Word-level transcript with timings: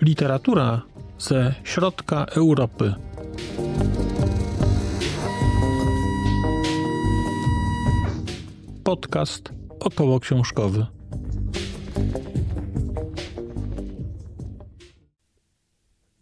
Literatura 0.00 0.82
ze 1.18 1.54
środka 1.64 2.24
Europy. 2.24 2.94
Podcast 8.84 9.52
około 9.80 10.20
książkowy. 10.20 10.86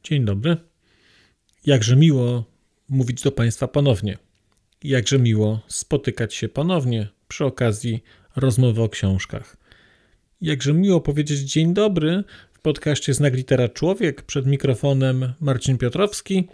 Dzień 0.04 0.25
dobry. 0.25 0.57
Jakże 1.66 1.96
miło 1.96 2.45
mówić 2.88 3.23
do 3.23 3.32
Państwa 3.32 3.68
ponownie. 3.68 4.26
Jakże 4.85 5.19
miło 5.19 5.61
spotykać 5.69 6.35
się 6.35 6.48
ponownie 6.48 7.09
przy 7.29 7.45
okazji 7.45 8.03
rozmowy 8.37 8.83
o 8.83 8.89
książkach. 8.89 9.57
Jakże 10.41 10.73
miło 10.73 11.01
powiedzieć 11.01 11.41
dzień 11.41 11.75
dobry 11.75 12.25
w 12.53 12.61
podcaście 12.61 13.15
Znak 13.15 13.34
Litera 13.34 13.69
Człowiek 13.69 14.23
przed 14.23 14.47
mikrofonem 14.47 15.33
Marcin 15.41 15.79
Piotrowski. 15.79 16.48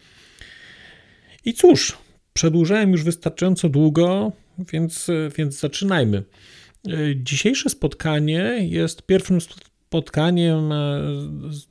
I 1.44 1.54
cóż, 1.54 1.98
przedłużałem 2.32 2.92
już 2.92 3.04
wystarczająco 3.04 3.68
długo, 3.68 4.32
więc, 4.58 5.10
więc 5.36 5.60
zaczynajmy. 5.60 6.22
Dzisiejsze 7.16 7.70
spotkanie 7.70 8.58
jest 8.60 9.02
pierwszym 9.02 9.38
spotkaniem 9.40 10.70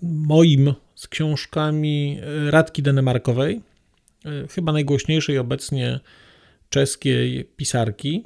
moim 0.02 0.73
z 0.95 1.08
książkami 1.08 2.20
Radki 2.50 2.84
Denemarkowej, 2.84 3.62
chyba 4.50 4.72
najgłośniejszej 4.72 5.38
obecnie 5.38 6.00
czeskiej 6.71 7.45
pisarki. 7.45 8.23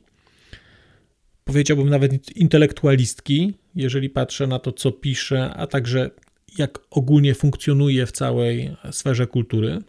Powiedziałbym 1.43 1.89
nawet 1.89 2.37
intelektualistki, 2.37 3.53
jeżeli 3.75 4.09
patrzę 4.09 4.47
na 4.47 4.59
to, 4.59 4.71
co 4.71 4.91
pisze, 4.91 5.53
a 5.53 5.67
także 5.67 6.09
jak 6.57 6.79
ogólnie 6.91 7.35
funkcjonuje 7.35 8.05
w 8.05 8.11
całej 8.11 8.75
sferze 8.91 9.27
kultury. 9.27 9.81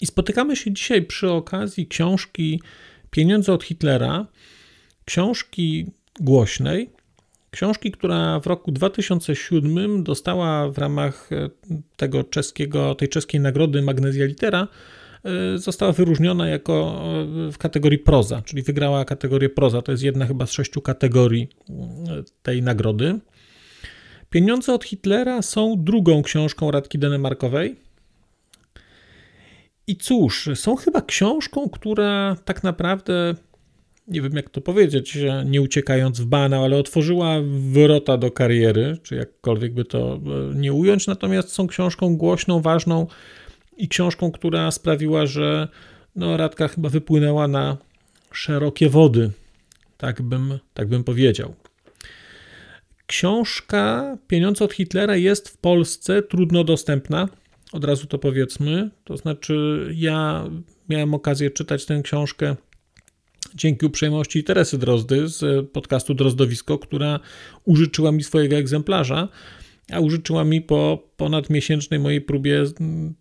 I 0.00 0.06
spotykamy 0.06 0.56
się 0.56 0.72
dzisiaj 0.72 1.02
przy 1.02 1.30
okazji 1.30 1.86
książki 1.86 2.60
Pieniądze 3.10 3.52
od 3.52 3.64
Hitlera, 3.64 4.26
książki 5.04 5.86
głośnej, 6.20 6.90
książki, 7.50 7.90
która 7.92 8.40
w 8.40 8.46
roku 8.46 8.72
2007 8.72 10.04
dostała 10.04 10.70
w 10.70 10.78
ramach 10.78 11.30
tego 11.96 12.24
czeskiego, 12.24 12.94
tej 12.94 13.08
czeskiej 13.08 13.40
nagrody 13.40 13.82
Magnesia 13.82 14.24
Litera, 14.24 14.68
została 15.54 15.92
wyróżniona 15.92 16.48
jako 16.48 17.02
w 17.52 17.58
kategorii 17.58 17.98
proza, 17.98 18.42
czyli 18.42 18.62
wygrała 18.62 19.04
kategorię 19.04 19.48
proza. 19.48 19.82
To 19.82 19.92
jest 19.92 20.04
jedna 20.04 20.26
chyba 20.26 20.46
z 20.46 20.52
sześciu 20.52 20.80
kategorii 20.80 21.48
tej 22.42 22.62
nagrody. 22.62 23.18
Pieniądze 24.30 24.74
od 24.74 24.84
Hitlera 24.84 25.42
są 25.42 25.74
drugą 25.78 26.22
książką 26.22 26.70
Radki 26.70 26.98
Denemarkowej. 26.98 27.76
I 29.86 29.96
cóż, 29.96 30.48
są 30.54 30.76
chyba 30.76 31.02
książką, 31.02 31.68
która 31.68 32.36
tak 32.44 32.64
naprawdę, 32.64 33.34
nie 34.08 34.22
wiem 34.22 34.32
jak 34.32 34.50
to 34.50 34.60
powiedzieć, 34.60 35.18
nie 35.46 35.62
uciekając 35.62 36.20
w 36.20 36.26
banał, 36.26 36.64
ale 36.64 36.76
otworzyła 36.76 37.36
wrota 37.72 38.16
do 38.16 38.30
kariery, 38.30 38.98
czy 39.02 39.14
jakkolwiek 39.14 39.74
by 39.74 39.84
to 39.84 40.20
nie 40.54 40.72
ująć, 40.72 41.06
natomiast 41.06 41.52
są 41.52 41.66
książką 41.66 42.16
głośną, 42.16 42.60
ważną 42.60 43.06
i 43.78 43.88
książką, 43.88 44.30
która 44.30 44.70
sprawiła, 44.70 45.26
że 45.26 45.68
no, 46.16 46.36
Radka 46.36 46.68
chyba 46.68 46.88
wypłynęła 46.88 47.48
na 47.48 47.76
szerokie 48.32 48.88
wody, 48.88 49.30
tak 49.96 50.22
bym, 50.22 50.58
tak 50.74 50.88
bym 50.88 51.04
powiedział. 51.04 51.54
Książka 53.06 54.16
Pieniądze 54.28 54.64
od 54.64 54.72
Hitlera 54.72 55.16
jest 55.16 55.48
w 55.48 55.56
Polsce 55.56 56.22
trudno 56.22 56.64
dostępna, 56.64 57.28
od 57.72 57.84
razu 57.84 58.06
to 58.06 58.18
powiedzmy. 58.18 58.90
To 59.04 59.16
znaczy, 59.16 59.86
ja 59.94 60.44
miałem 60.88 61.14
okazję 61.14 61.50
czytać 61.50 61.84
tę 61.84 62.00
książkę 62.02 62.56
dzięki 63.54 63.86
uprzejmości 63.86 64.44
Teresy 64.44 64.78
Drozdy 64.78 65.28
z 65.28 65.70
podcastu 65.70 66.14
Drozdowisko, 66.14 66.78
która 66.78 67.20
użyczyła 67.64 68.12
mi 68.12 68.22
swojego 68.22 68.56
egzemplarza, 68.56 69.28
a 69.92 70.00
użyczyła 70.00 70.44
mi 70.44 70.62
po 70.62 71.08
ponadmiesięcznej 71.16 72.00
mojej 72.00 72.20
próbie 72.20 72.64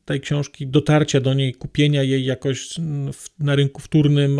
tej 0.05 0.21
książki 0.21 0.67
dotarcia 0.67 1.19
do 1.19 1.33
niej, 1.33 1.53
kupienia 1.53 2.03
jej 2.03 2.25
jakoś 2.25 2.69
na 3.39 3.55
rynku 3.55 3.81
wtórnym, 3.81 4.39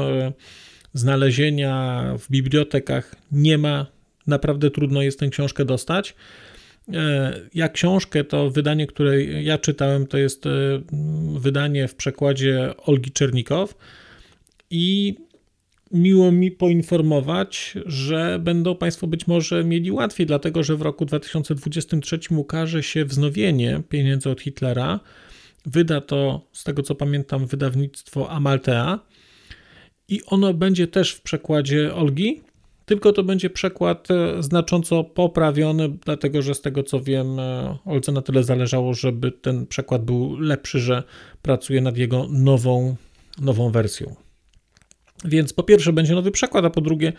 znalezienia 0.93 2.03
w 2.19 2.31
bibliotekach. 2.31 3.15
Nie 3.31 3.57
ma, 3.57 3.85
naprawdę 4.27 4.71
trudno 4.71 5.01
jest 5.01 5.19
tę 5.19 5.29
książkę 5.29 5.65
dostać. 5.65 6.15
Ja 7.53 7.69
książkę, 7.69 8.23
to 8.23 8.49
wydanie, 8.49 8.87
które 8.87 9.23
ja 9.23 9.57
czytałem, 9.57 10.07
to 10.07 10.17
jest 10.17 10.43
wydanie 11.33 11.87
w 11.87 11.95
przekładzie 11.95 12.73
Olgi 12.77 13.11
Czernikow 13.11 13.75
i 14.69 15.15
miło 15.91 16.31
mi 16.31 16.51
poinformować, 16.51 17.77
że 17.85 18.39
będą 18.43 18.75
Państwo 18.75 19.07
być 19.07 19.27
może 19.27 19.63
mieli 19.63 19.91
łatwiej, 19.91 20.27
dlatego 20.27 20.63
że 20.63 20.75
w 20.75 20.81
roku 20.81 21.05
2023 21.05 22.19
ukaże 22.29 22.83
się 22.83 23.05
wznowienie 23.05 23.81
pieniędzy 23.89 24.29
od 24.29 24.41
Hitlera. 24.41 24.99
Wyda 25.65 26.01
to, 26.01 26.47
z 26.53 26.63
tego 26.63 26.83
co 26.83 26.95
pamiętam, 26.95 27.45
wydawnictwo 27.45 28.29
Amaltea 28.31 28.99
i 30.07 30.21
ono 30.25 30.53
będzie 30.53 30.87
też 30.87 31.11
w 31.11 31.21
przekładzie 31.21 31.95
Olgi, 31.95 32.41
tylko 32.85 33.13
to 33.13 33.23
będzie 33.23 33.49
przekład 33.49 34.07
znacząco 34.39 35.03
poprawiony, 35.03 35.89
dlatego 35.89 36.41
że 36.41 36.55
z 36.55 36.61
tego 36.61 36.83
co 36.83 37.01
wiem, 37.01 37.27
Olce 37.85 38.11
na 38.11 38.21
tyle 38.21 38.43
zależało, 38.43 38.93
żeby 38.93 39.31
ten 39.31 39.67
przekład 39.67 40.05
był 40.05 40.39
lepszy, 40.39 40.79
że 40.79 41.03
pracuje 41.41 41.81
nad 41.81 41.97
jego 41.97 42.27
nową, 42.29 42.95
nową 43.41 43.71
wersją. 43.71 44.26
Więc 45.25 45.53
po 45.53 45.63
pierwsze 45.63 45.93
będzie 45.93 46.15
nowy 46.15 46.31
przekład, 46.31 46.65
a 46.65 46.69
po 46.69 46.81
drugie 46.81 47.13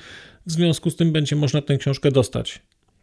w 0.47 0.53
związku 0.53 0.91
z 0.91 0.97
tym 0.97 1.13
będzie 1.13 1.37
można 1.37 1.63
tę 1.63 1.77
książkę 1.77 2.11
dostać. 2.11 2.63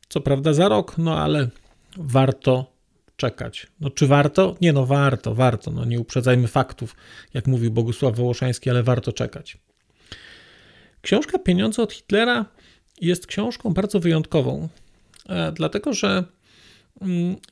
Co 0.09 0.21
prawda 0.21 0.53
za 0.53 0.69
rok, 0.69 0.97
no 0.97 1.19
ale 1.19 1.49
warto 1.97 2.75
czekać. 3.15 3.67
No 3.79 3.89
czy 3.89 4.07
warto? 4.07 4.55
Nie 4.61 4.73
no 4.73 4.85
warto, 4.85 5.35
warto. 5.35 5.71
No 5.71 5.85
nie 5.85 5.99
uprzedzajmy 5.99 6.47
faktów, 6.47 6.95
jak 7.33 7.47
mówił 7.47 7.71
Bogusław 7.71 8.15
Wołoszański, 8.15 8.69
ale 8.69 8.83
warto 8.83 9.13
czekać. 9.13 9.57
Książka 11.01 11.39
Pieniądze 11.39 11.81
od 11.81 11.93
Hitlera 11.93 12.45
jest 13.01 13.27
książką 13.27 13.73
bardzo 13.73 13.99
wyjątkową, 13.99 14.69
dlatego 15.53 15.93
że 15.93 16.23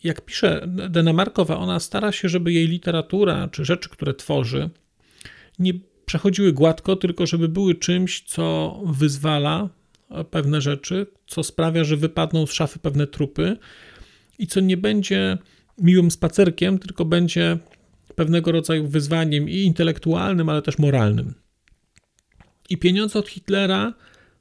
jak 0.03 0.21
pisze 0.21 0.67
Denemarkowa, 0.67 1.57
ona 1.57 1.79
stara 1.79 2.11
się, 2.11 2.29
żeby 2.29 2.53
jej 2.53 2.67
literatura 2.67 3.47
czy 3.47 3.65
rzeczy, 3.65 3.89
które 3.89 4.13
tworzy, 4.13 4.69
nie 5.59 5.73
przechodziły 6.13 6.53
gładko, 6.53 6.96
tylko 6.96 7.25
żeby 7.25 7.47
były 7.47 7.75
czymś, 7.75 8.22
co 8.22 8.79
wyzwala 8.85 9.69
pewne 10.31 10.62
rzeczy, 10.62 11.07
co 11.28 11.44
sprawia, 11.44 11.84
że 11.84 11.97
wypadną 11.97 12.46
z 12.46 12.51
szafy 12.51 12.79
pewne 12.79 13.07
trupy 13.07 13.57
i 14.40 14.47
co 14.47 14.59
nie 14.59 14.78
będzie 14.78 15.38
miłym 15.78 16.12
spacerkiem, 16.12 16.79
tylko 16.79 17.06
będzie 17.06 17.57
pewnego 18.16 18.52
rodzaju 18.52 18.88
wyzwaniem 18.88 19.50
i 19.50 19.56
intelektualnym, 19.56 20.50
ale 20.50 20.62
też 20.62 20.78
moralnym. 20.78 21.34
I 22.69 22.78
pieniądze 22.78 23.19
od 23.19 23.29
Hitlera 23.29 23.94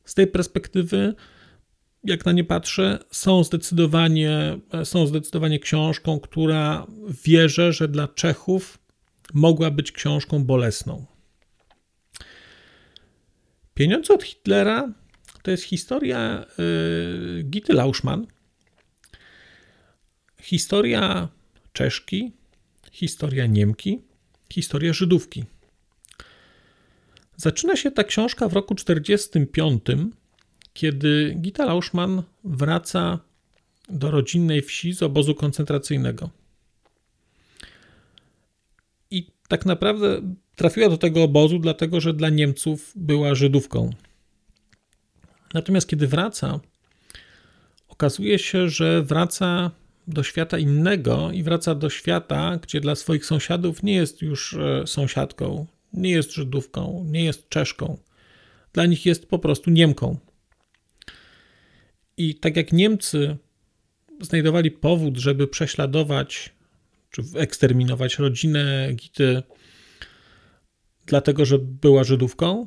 z 0.05 0.15
tej 0.15 0.27
perspektywy, 0.27 1.15
jak 2.05 2.27
na 2.27 2.33
nie 2.33 2.45
patrzę, 2.45 2.99
są 3.11 3.45
zdecydowanie, 3.45 4.59
są 4.85 5.07
zdecydowanie 5.07 5.59
książką, 5.59 6.21
która 6.21 6.87
wierzę, 7.25 7.73
że 7.73 7.89
dla 7.89 8.09
Czechów 8.09 8.79
mogła 9.35 9.71
być 9.71 9.93
książką 9.93 10.45
bolesną. 10.45 11.12
Pieniądze 13.75 14.15
od 14.15 14.23
Hitlera 14.23 14.93
to 15.43 15.51
jest 15.51 15.65
historia 15.65 16.47
y, 16.59 17.43
Gity 17.43 17.73
Lauschmann, 17.73 18.27
historia 20.43 21.29
Czeszki, 21.73 22.33
historia 22.93 23.47
Niemki, 23.47 24.03
historia 24.53 24.93
Żydówki. 24.93 25.45
Zaczyna 27.37 27.77
się 27.77 27.91
ta 27.91 28.05
książka 28.05 28.49
w 28.49 28.53
roku 28.53 28.75
1945, 28.75 29.83
kiedy 30.73 31.37
Gita 31.41 31.65
Lauschmann 31.65 32.23
wraca 32.45 33.19
do 33.89 34.11
rodzinnej 34.11 34.63
wsi 34.63 34.93
z 34.93 35.03
obozu 35.03 35.35
koncentracyjnego. 35.35 36.31
I 39.11 39.33
tak 39.53 39.67
naprawdę 39.67 40.21
trafiła 40.57 40.89
do 40.89 40.99
tego 40.99 41.23
obozu, 41.23 41.59
dlatego 41.59 42.01
że 42.01 42.15
dla 42.15 42.29
Niemców 42.29 42.93
była 42.97 43.35
Żydówką. 43.35 43.91
Natomiast 45.55 45.89
kiedy 45.89 46.07
wraca, 46.07 46.61
okazuje 47.89 48.39
się, 48.39 48.69
że 48.69 49.03
wraca 49.03 49.71
do 50.09 50.23
świata 50.23 50.59
innego 50.59 51.31
i 51.33 51.43
wraca 51.43 51.75
do 51.75 51.91
świata, 51.91 52.59
gdzie 52.63 52.81
dla 52.81 52.95
swoich 52.95 53.27
sąsiadów 53.27 53.83
nie 53.83 53.95
jest 53.95 54.23
już 54.23 54.57
sąsiadką, 54.87 55.67
Nie 55.93 56.11
jest 56.11 56.33
Żydówką, 56.33 57.05
nie 57.09 57.25
jest 57.25 57.49
Czeszką. 57.49 57.99
Dla 58.73 58.87
nich 58.87 59.07
jest 59.07 59.27
po 59.27 59.39
prostu 59.39 59.71
Niemką. 59.71 60.17
I 62.17 62.35
tak 62.35 62.57
jak 62.57 62.73
Niemcy 62.73 63.37
znajdowali 64.21 64.71
powód, 64.71 65.17
żeby 65.17 65.49
prześladować 65.49 66.55
czy 67.13 67.23
eksterminować 67.37 68.19
rodzinę 68.19 68.89
Gity, 68.93 69.43
dlatego 71.07 71.45
że 71.45 71.59
była 71.59 72.05
Żydówką, 72.05 72.67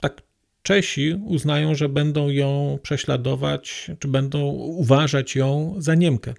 tak 0.00 0.22
Czesi 0.62 1.14
uznają, 1.24 1.74
że 1.74 1.88
będą 1.88 2.28
ją 2.28 2.78
prześladować, 2.82 3.90
czy 3.98 4.08
będą 4.08 4.42
uważać 4.52 5.36
ją 5.36 5.74
za 5.78 5.94
Niemkę. 5.94 6.34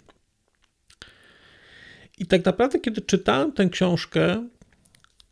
I 2.18 2.25
tak 2.25 2.45
naprawdę, 2.45 2.80
kiedy 2.80 3.01
czytałem 3.01 3.51
tę 3.51 3.69
książkę, 3.69 4.50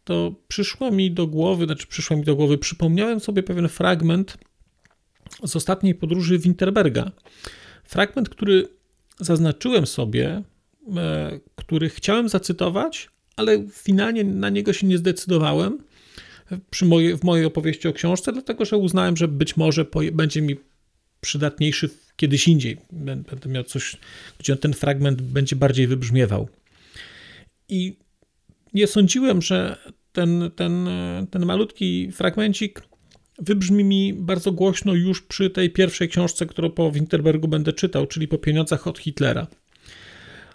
to 0.04 0.36
przyszło 0.48 0.92
mi 0.92 1.12
do 1.12 1.28
głowy, 1.28 1.66
znaczy 1.66 1.88
przyszło 1.88 2.18
mi 2.18 2.24
do 2.24 2.36
głowy, 2.36 2.58
przypomniałem 2.58 3.20
sobie 3.20 3.44
pewien 3.44 3.70
fragment 3.70 4.38
z 5.44 5.56
ostatniej 5.56 5.96
podróży 5.96 6.40
Winterberga. 6.40 7.12
Fragment, 7.84 8.30
który 8.30 8.68
zaznaczyłem 9.20 9.88
sobie, 9.88 10.44
który 11.56 11.90
chciałem 11.90 12.30
zacytować, 12.30 13.10
ale 13.36 13.68
finalnie 13.72 14.24
na 14.24 14.50
niego 14.50 14.74
się 14.74 14.88
nie 14.88 14.98
zdecydowałem 14.98 15.78
przy 16.70 16.86
mojej, 16.86 17.18
w 17.18 17.24
mojej 17.24 17.46
opowieści 17.46 17.88
o 17.88 17.94
książce, 17.94 18.32
dlatego 18.34 18.66
że 18.66 18.78
uznałem, 18.78 19.18
że 19.18 19.28
być 19.28 19.58
może 19.58 19.86
będzie 20.12 20.42
mi 20.42 20.56
przydatniejszy 21.22 21.90
kiedyś 22.16 22.48
indziej. 22.48 22.78
Będę 22.92 23.50
miał 23.50 23.64
coś, 23.64 23.98
gdzie 24.40 24.56
ten 24.56 24.74
fragment 24.74 25.22
będzie 25.22 25.56
bardziej 25.56 25.88
wybrzmiewał. 25.88 26.48
I 27.70 27.98
nie 28.74 28.88
sądziłem, 28.88 29.42
że 29.42 29.78
ten, 30.12 30.52
ten, 30.56 30.90
ten 31.32 31.46
malutki 31.46 32.12
fragmencik 32.12 32.82
wybrzmi 33.40 33.84
mi 33.84 34.14
bardzo 34.14 34.52
głośno 34.52 34.94
już 34.94 35.22
przy 35.22 35.50
tej 35.50 35.70
pierwszej 35.70 36.10
książce, 36.10 36.46
którą 36.46 36.70
po 36.70 36.92
Winterbergu 36.92 37.48
będę 37.48 37.74
czytał, 37.74 38.08
czyli 38.08 38.28
po 38.28 38.38
pieniądzach 38.38 38.88
od 38.88 39.00
Hitlera. 39.00 39.48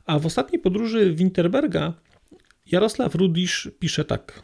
A 0.06 0.18
w 0.18 0.26
ostatniej 0.26 0.62
podróży 0.62 1.14
Winterberga 1.14 1.94
Jarosław 2.66 3.14
Rudisz 3.14 3.70
pisze 3.78 4.04
tak. 4.04 4.42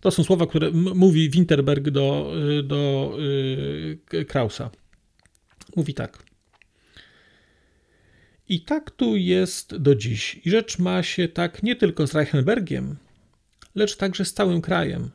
To 0.00 0.10
są 0.10 0.24
słowa, 0.24 0.46
które 0.46 0.70
mówi 0.70 1.30
Winterberg 1.30 1.90
do, 1.90 2.32
do 2.64 3.12
yy, 4.12 4.24
Krausa. 4.24 4.70
Mówi 5.76 5.94
tak. 5.94 6.22
I 8.48 8.60
tak 8.60 8.90
tu 8.90 9.16
jest 9.16 9.76
do 9.76 9.94
dziś. 9.94 10.40
I 10.44 10.50
rzecz 10.50 10.78
ma 10.78 11.02
się 11.02 11.28
tak 11.28 11.62
nie 11.62 11.76
tylko 11.76 12.06
z 12.06 12.14
Reichenbergiem, 12.14 12.96
lecz 13.74 13.96
także 13.96 14.24
z 14.24 14.32
całym 14.32 14.60
krajem, 14.60 15.10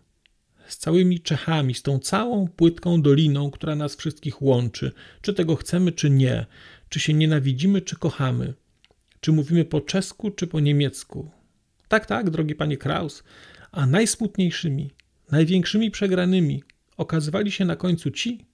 z 0.68 0.78
całymi 0.78 1.20
Czechami, 1.20 1.74
z 1.74 1.82
tą 1.82 2.00
całą 2.00 2.48
płytką 2.48 3.02
doliną, 3.02 3.52
która 3.52 3.76
nas 3.76 3.96
wszystkich 3.96 4.42
łączy, 4.42 4.92
czy 5.22 5.34
tego 5.34 5.56
chcemy, 5.56 5.92
czy 5.92 6.10
nie, 6.10 6.46
czy 6.90 7.00
się 7.00 7.14
nienawidzimy, 7.14 7.82
czy 7.82 7.96
kochamy, 7.96 8.54
czy 9.24 9.32
mówimy 9.32 9.66
po 9.66 9.82
czesku, 9.82 10.32
czy 10.32 10.48
po 10.48 10.60
niemiecku. 10.60 11.32
Tak, 11.88 12.06
tak, 12.06 12.30
drogi 12.30 12.56
panie 12.56 12.78
Kraus, 12.78 13.24
a 13.72 13.86
najsmutniejszymi, 13.86 14.92
największymi 15.32 15.92
przegranymi 15.92 16.64
okazywali 16.98 17.52
się 17.52 17.66
na 17.66 17.76
końcu 17.76 18.12
ci, 18.12 18.46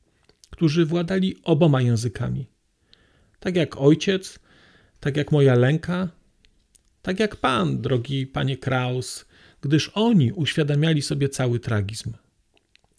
którzy 0.50 0.86
władali 0.86 1.36
oboma 1.44 1.82
językami. 1.82 2.48
Tak 3.40 3.56
jak 3.56 3.78
ojciec, 3.78 4.40
tak 5.00 5.18
jak 5.18 5.32
moja 5.32 5.56
lęka, 5.56 6.10
tak 7.02 7.20
jak 7.20 7.36
pan, 7.36 7.82
drogi 7.82 8.28
panie 8.28 8.58
Kraus, 8.58 9.26
gdyż 9.62 9.92
oni 9.94 10.32
uświadamiali 10.32 11.02
sobie 11.02 11.30
cały 11.30 11.60
tragizm. 11.60 12.14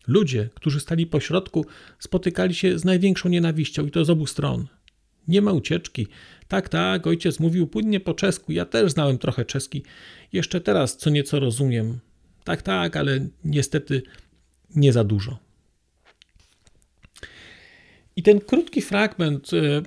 Ludzie, 0.06 0.48
którzy 0.54 0.80
stali 0.80 1.06
pośrodku, 1.06 1.66
spotykali 1.98 2.54
się 2.54 2.78
z 2.78 2.84
największą 2.84 3.28
nienawiścią 3.28 3.86
i 3.86 3.90
to 3.90 4.04
z 4.04 4.10
obu 4.10 4.26
stron. 4.26 4.66
Nie 5.28 5.42
ma 5.42 5.52
ucieczki. 5.52 6.06
Tak, 6.50 6.68
tak, 6.68 7.06
ojciec 7.06 7.40
mówił 7.40 7.66
płynnie 7.66 8.00
po 8.00 8.14
czesku. 8.14 8.52
Ja 8.52 8.64
też 8.64 8.92
znałem 8.92 9.18
trochę 9.18 9.44
czeski. 9.44 9.82
Jeszcze 10.32 10.60
teraz 10.60 10.96
co 10.96 11.10
nieco 11.10 11.40
rozumiem. 11.40 11.98
Tak, 12.44 12.62
tak, 12.62 12.96
ale 12.96 13.26
niestety 13.44 14.02
nie 14.74 14.92
za 14.92 15.04
dużo. 15.04 15.38
I 18.16 18.22
ten 18.22 18.40
krótki 18.40 18.82
fragment 18.82 19.52
y, 19.52 19.82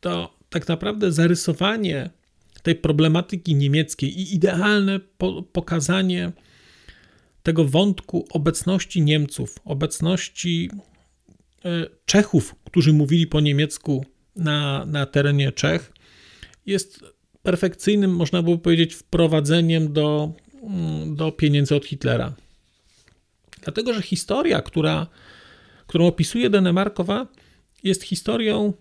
to 0.00 0.36
tak 0.50 0.68
naprawdę 0.68 1.12
zarysowanie 1.12 2.10
tej 2.62 2.74
problematyki 2.74 3.54
niemieckiej 3.54 4.20
i 4.20 4.34
idealne 4.34 5.00
po 5.18 5.42
pokazanie 5.42 6.32
tego 7.42 7.64
wątku 7.64 8.26
obecności 8.30 9.02
Niemców, 9.02 9.56
obecności 9.64 10.70
e, 11.64 11.86
Czechów, 12.06 12.54
którzy 12.64 12.92
mówili 12.92 13.26
po 13.26 13.40
niemiecku 13.40 14.04
na, 14.36 14.86
na 14.86 15.06
terenie 15.06 15.52
Czech, 15.52 15.92
jest 16.66 17.04
perfekcyjnym, 17.42 18.16
można 18.16 18.42
by 18.42 18.58
powiedzieć, 18.58 18.94
wprowadzeniem 18.94 19.92
do, 19.92 20.32
mm, 20.62 21.16
do 21.16 21.32
pieniędzy 21.32 21.76
od 21.76 21.86
Hitlera. 21.86 22.34
Dlatego, 23.62 23.94
że 23.94 24.02
historia, 24.02 24.62
która, 24.62 25.06
którą 25.86 26.06
opisuje 26.06 26.50
Denemarkowa, 26.50 27.26
jest 27.82 28.02
historią, 28.02 28.72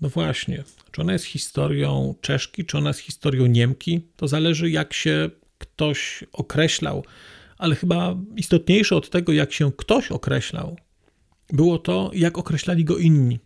no 0.00 0.08
właśnie, 0.08 0.64
czy 0.92 1.00
ona 1.00 1.12
jest 1.12 1.24
historią 1.24 2.14
Czeszki, 2.20 2.64
czy 2.64 2.78
ona 2.78 2.90
jest 2.90 3.00
historią 3.00 3.46
Niemki, 3.46 4.00
to 4.16 4.28
zależy 4.28 4.70
jak 4.70 4.92
się 4.92 5.30
ktoś 5.58 6.24
określał, 6.32 7.04
ale 7.58 7.74
chyba 7.74 8.16
istotniejsze 8.36 8.96
od 8.96 9.10
tego, 9.10 9.32
jak 9.32 9.52
się 9.52 9.72
ktoś 9.72 10.10
określał, 10.10 10.76
było 11.52 11.78
to, 11.78 12.10
jak 12.14 12.38
określali 12.38 12.84
go 12.84 12.98
inni. 12.98 13.38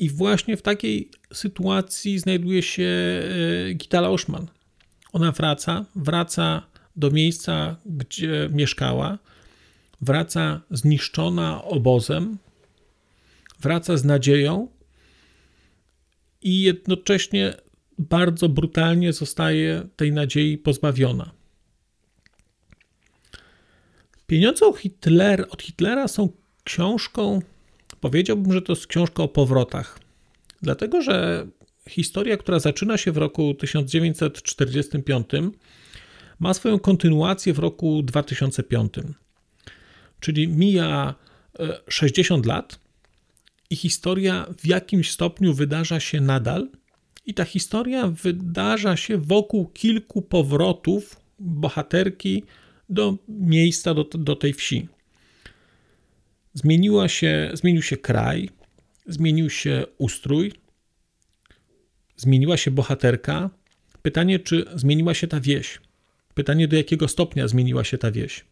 I 0.00 0.10
właśnie 0.10 0.56
w 0.56 0.62
takiej 0.62 1.10
sytuacji 1.32 2.18
znajduje 2.18 2.62
się 2.62 2.82
e, 3.70 3.74
Gita 3.74 4.00
Lauschmann. 4.00 4.46
Ona 5.12 5.32
wraca, 5.32 5.84
wraca 5.96 6.66
do 6.96 7.10
miejsca, 7.10 7.76
gdzie 7.86 8.48
mieszkała, 8.52 9.18
wraca 10.00 10.60
zniszczona 10.70 11.64
obozem, 11.64 12.38
wraca 13.60 13.96
z 13.96 14.04
nadzieją, 14.04 14.68
i 16.42 16.62
jednocześnie 16.62 17.54
bardzo 17.98 18.48
brutalnie 18.48 19.12
zostaje 19.12 19.88
tej 19.96 20.12
nadziei 20.12 20.58
pozbawiona. 20.58 21.30
Pieniądze 24.26 24.66
od 25.50 25.62
Hitlera 25.62 26.08
są 26.08 26.28
książką, 26.64 27.42
powiedziałbym, 28.00 28.52
że 28.52 28.62
to 28.62 28.72
jest 28.72 28.86
książka 28.86 29.22
o 29.22 29.28
powrotach. 29.28 29.98
Dlatego, 30.62 31.02
że 31.02 31.46
historia, 31.88 32.36
która 32.36 32.58
zaczyna 32.58 32.96
się 32.96 33.12
w 33.12 33.16
roku 33.16 33.54
1945, 33.54 35.26
ma 36.40 36.54
swoją 36.54 36.78
kontynuację 36.78 37.52
w 37.52 37.58
roku 37.58 38.02
2005. 38.02 38.92
Czyli 40.20 40.48
mija 40.48 41.14
60 41.88 42.44
e, 42.44 42.48
lat 42.48 42.78
i 43.70 43.76
historia 43.76 44.46
w 44.58 44.66
jakimś 44.66 45.10
stopniu 45.10 45.54
wydarza 45.54 46.00
się 46.00 46.20
nadal. 46.20 46.68
I 47.26 47.34
ta 47.34 47.44
historia 47.44 48.08
wydarza 48.08 48.96
się 48.96 49.18
wokół 49.18 49.66
kilku 49.66 50.22
powrotów 50.22 51.20
bohaterki 51.38 52.42
do 52.88 53.16
miejsca, 53.28 53.94
do, 53.94 54.04
do 54.04 54.36
tej 54.36 54.52
wsi. 54.52 54.88
Zmieniła 56.54 57.08
się, 57.08 57.50
zmienił 57.54 57.82
się 57.82 57.96
kraj, 57.96 58.50
zmienił 59.06 59.50
się 59.50 59.84
ustrój, 59.98 60.52
zmieniła 62.16 62.56
się 62.56 62.70
bohaterka. 62.70 63.50
Pytanie, 64.02 64.38
czy 64.38 64.64
zmieniła 64.74 65.14
się 65.14 65.26
ta 65.26 65.40
wieś? 65.40 65.80
Pytanie, 66.34 66.68
do 66.68 66.76
jakiego 66.76 67.08
stopnia 67.08 67.48
zmieniła 67.48 67.84
się 67.84 67.98
ta 67.98 68.10
wieś? 68.10 68.44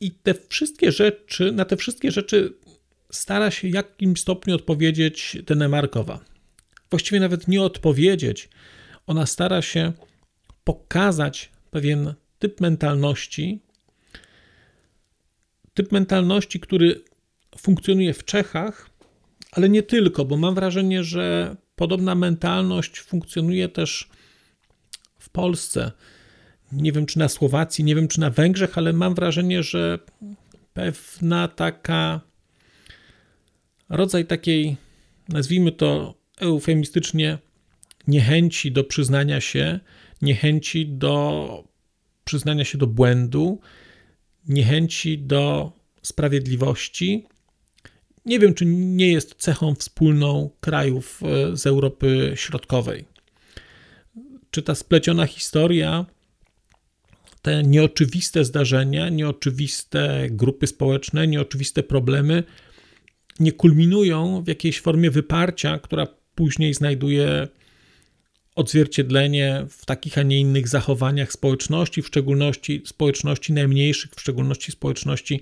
I 0.00 0.10
te 0.10 0.34
wszystkie 0.48 0.92
rzeczy, 0.92 1.52
na 1.52 1.64
te 1.64 1.76
wszystkie 1.76 2.10
rzeczy 2.10 2.54
stara 3.10 3.50
się 3.50 3.68
w 3.68 3.74
jakimś 3.74 4.20
stopniu 4.20 4.54
odpowiedzieć 4.54 5.36
Denemarkowa. 5.46 6.20
Właściwie 6.90 7.20
nawet 7.20 7.48
nie 7.48 7.62
odpowiedzieć, 7.62 8.48
ona 9.06 9.26
stara 9.26 9.62
się 9.62 9.92
pokazać 10.64 11.50
pewien 11.70 12.14
typ 12.38 12.60
mentalności, 12.60 13.60
typ 15.74 15.92
mentalności, 15.92 16.60
który 16.60 17.04
funkcjonuje 17.58 18.14
w 18.14 18.24
Czechach, 18.24 18.90
ale 19.52 19.68
nie 19.68 19.82
tylko, 19.82 20.24
bo 20.24 20.36
mam 20.36 20.54
wrażenie, 20.54 21.04
że 21.04 21.56
podobna 21.76 22.14
mentalność 22.14 23.00
funkcjonuje 23.00 23.68
też 23.68 24.08
w 25.18 25.28
Polsce. 25.30 25.92
Nie 26.72 26.92
wiem, 26.92 27.06
czy 27.06 27.18
na 27.18 27.28
Słowacji, 27.28 27.84
nie 27.84 27.94
wiem, 27.94 28.08
czy 28.08 28.20
na 28.20 28.30
Węgrzech, 28.30 28.78
ale 28.78 28.92
mam 28.92 29.14
wrażenie, 29.14 29.62
że 29.62 29.98
pewna 30.72 31.48
taka 31.48 32.20
rodzaj 33.88 34.26
takiej, 34.26 34.76
nazwijmy 35.28 35.72
to 35.72 36.14
eufemistycznie, 36.40 37.38
niechęci 38.06 38.72
do 38.72 38.84
przyznania 38.84 39.40
się, 39.40 39.80
niechęci 40.22 40.86
do 40.86 41.64
przyznania 42.24 42.64
się 42.64 42.78
do 42.78 42.86
błędu, 42.86 43.60
niechęci 44.48 45.18
do 45.18 45.72
sprawiedliwości. 46.02 47.26
Nie 48.24 48.38
wiem, 48.38 48.54
czy 48.54 48.66
nie 48.66 49.12
jest 49.12 49.34
cechą 49.34 49.74
wspólną 49.74 50.50
krajów 50.60 51.20
e, 51.22 51.56
z 51.56 51.66
Europy 51.66 52.32
Środkowej. 52.34 53.04
Czy 54.50 54.62
ta 54.62 54.74
spleciona 54.74 55.26
historia, 55.26 56.06
te 57.42 57.62
nieoczywiste 57.62 58.44
zdarzenia, 58.44 59.08
nieoczywiste 59.08 60.26
grupy 60.30 60.66
społeczne, 60.66 61.26
nieoczywiste 61.26 61.82
problemy 61.82 62.44
nie 63.40 63.52
kulminują 63.52 64.42
w 64.42 64.48
jakiejś 64.48 64.80
formie 64.80 65.10
wyparcia, 65.10 65.78
która 65.78 66.06
później 66.34 66.74
znajduje 66.74 67.48
odzwierciedlenie 68.54 69.66
w 69.68 69.86
takich, 69.86 70.18
a 70.18 70.22
nie 70.22 70.40
innych 70.40 70.68
zachowaniach 70.68 71.32
społeczności, 71.32 72.02
w 72.02 72.06
szczególności 72.06 72.82
społeczności 72.86 73.52
najmniejszych, 73.52 74.10
w 74.14 74.20
szczególności 74.20 74.72
społeczności 74.72 75.40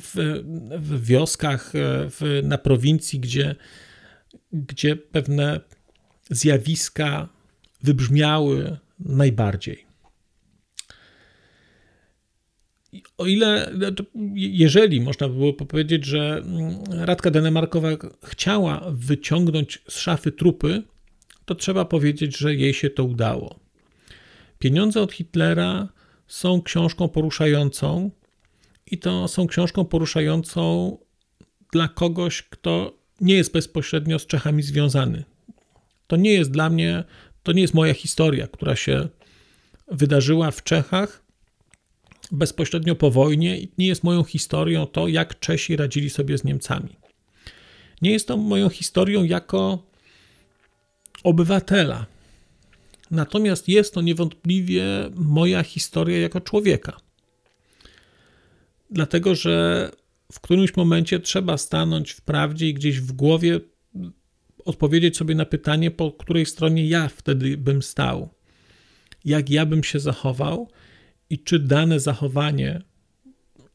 w, 0.00 0.42
w 0.78 1.06
wioskach, 1.06 1.72
w, 2.10 2.40
na 2.42 2.58
prowincji, 2.58 3.20
gdzie, 3.20 3.56
gdzie 4.52 4.96
pewne 4.96 5.60
zjawiska 6.30 7.28
wybrzmiały 7.82 8.78
najbardziej. 8.98 9.86
O 13.18 13.26
ile, 13.26 13.72
jeżeli 14.34 15.00
można 15.00 15.28
by 15.28 15.34
było 15.34 15.52
powiedzieć, 15.52 16.04
że 16.04 16.42
Radka 16.90 17.30
Denemarkowa 17.30 17.88
chciała 18.24 18.90
wyciągnąć 18.90 19.82
z 19.88 19.98
szafy 19.98 20.32
trupy, 20.32 20.82
to 21.44 21.54
trzeba 21.54 21.84
powiedzieć, 21.84 22.38
że 22.38 22.54
jej 22.54 22.74
się 22.74 22.90
to 22.90 23.04
udało. 23.04 23.60
Pieniądze 24.58 25.02
od 25.02 25.12
Hitlera 25.12 25.88
są 26.26 26.62
książką 26.62 27.08
poruszającą 27.08 28.10
i 28.86 28.98
to 28.98 29.28
są 29.28 29.46
książką 29.46 29.84
poruszającą 29.84 30.98
dla 31.72 31.88
kogoś, 31.88 32.42
kto 32.42 32.98
nie 33.20 33.34
jest 33.34 33.52
bezpośrednio 33.52 34.18
z 34.18 34.26
Czechami 34.26 34.62
związany. 34.62 35.24
To 36.06 36.16
nie 36.16 36.32
jest 36.32 36.50
dla 36.50 36.70
mnie, 36.70 37.04
to 37.42 37.52
nie 37.52 37.62
jest 37.62 37.74
moja 37.74 37.94
historia, 37.94 38.46
która 38.46 38.76
się 38.76 39.08
wydarzyła 39.88 40.50
w 40.50 40.62
Czechach 40.64 41.22
bezpośrednio 42.32 42.94
po 42.94 43.10
wojnie 43.10 43.58
i 43.58 43.72
nie 43.78 43.86
jest 43.86 44.04
moją 44.04 44.24
historią 44.24 44.86
to, 44.86 45.08
jak 45.08 45.38
Czesi 45.40 45.76
radzili 45.76 46.10
sobie 46.10 46.38
z 46.38 46.44
Niemcami. 46.44 46.96
Nie 48.02 48.10
jest 48.10 48.28
to 48.28 48.36
moją 48.36 48.68
historią 48.68 49.24
jako 49.24 49.91
obywatela. 51.22 52.06
Natomiast 53.10 53.68
jest 53.68 53.94
to 53.94 54.00
niewątpliwie 54.00 54.84
moja 55.14 55.62
historia 55.62 56.18
jako 56.18 56.40
człowieka. 56.40 56.96
Dlatego, 58.90 59.34
że 59.34 59.90
w 60.32 60.40
którymś 60.40 60.76
momencie 60.76 61.20
trzeba 61.20 61.58
stanąć 61.58 62.10
w 62.10 62.20
prawdzie 62.20 62.68
i 62.68 62.74
gdzieś 62.74 63.00
w 63.00 63.12
głowie 63.12 63.60
odpowiedzieć 64.64 65.16
sobie 65.16 65.34
na 65.34 65.44
pytanie, 65.44 65.90
po 65.90 66.12
której 66.12 66.46
stronie 66.46 66.86
ja 66.86 67.08
wtedy 67.08 67.56
bym 67.56 67.82
stał. 67.82 68.28
Jak 69.24 69.50
ja 69.50 69.66
bym 69.66 69.84
się 69.84 70.00
zachował 70.00 70.70
i 71.30 71.38
czy 71.38 71.58
dane 71.58 72.00
zachowanie 72.00 72.82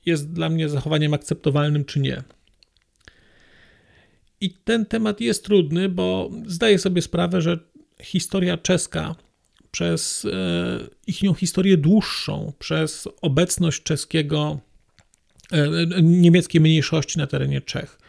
jest 0.06 0.32
dla 0.32 0.50
mnie 0.50 0.70
zachowaniem 0.70 1.14
akceptowalnym, 1.14 1.86
czy 1.86 2.00
nie. 2.00 2.24
I 4.42 4.50
ten 4.50 4.86
temat 4.86 5.22
jest 5.22 5.44
trudny, 5.44 5.90
bo 5.90 6.32
zdaję 6.46 6.80
sobie 6.80 7.02
sprawę, 7.02 7.42
że 7.42 7.60
historia 8.02 8.58
czeska 8.58 9.16
przez 9.72 10.26
e, 10.26 10.88
ich 11.08 11.22
historię 11.38 11.78
dłuższą, 11.78 12.54
przez 12.60 13.08
obecność 13.22 13.84
czeskiego, 13.84 14.60
e, 15.52 16.02
niemieckiej 16.02 16.62
mniejszości 16.62 17.20
na 17.20 17.28
terenie 17.28 17.62
Czech, 17.62 18.00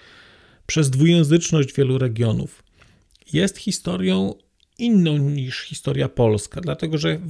przez 0.67 0.91
dwujęzyczność 0.91 1.75
wielu 1.75 1.99
regionów, 1.99 2.63
jest 3.33 3.59
historią 3.59 4.35
inną 4.79 5.19
niż 5.19 5.61
historia 5.61 6.09
polska, 6.09 6.61
dlatego 6.61 6.99
że 6.99 7.21